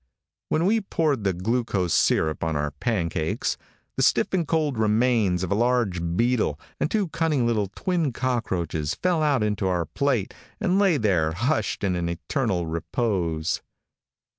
When 0.49 0.65
we 0.65 0.81
poured 0.81 1.23
the 1.25 1.31
glucose 1.33 1.93
syrup 1.93 2.43
on 2.43 2.55
our 2.55 2.71
pancakes, 2.71 3.55
the 3.97 4.01
stiff 4.01 4.33
and 4.33 4.47
cold 4.47 4.79
remains 4.79 5.43
of 5.43 5.51
a 5.51 5.53
large 5.53 6.01
beetle 6.17 6.59
and 6.79 6.89
two 6.89 7.09
cunning 7.09 7.45
little 7.45 7.67
twin 7.75 8.11
cockroaches 8.11 8.95
fell 8.95 9.21
out 9.21 9.43
into 9.43 9.67
our 9.67 9.85
plate, 9.85 10.33
and 10.59 10.79
lay 10.79 10.97
there 10.97 11.33
hushed 11.33 11.83
in 11.83 11.95
an 11.95 12.09
eternal 12.09 12.65
repose. 12.65 13.61